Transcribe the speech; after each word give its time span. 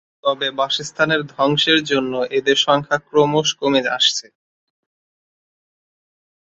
তবে 0.23 0.47
বাসস্থানের 0.51 1.21
ধ্বংসের 1.33 1.79
জন্য 1.83 2.13
এদের 2.37 2.57
সংখ্যা 2.57 2.97
ক্রমশ 3.07 3.49
কমে 3.59 3.81
আসছে। 3.97 4.27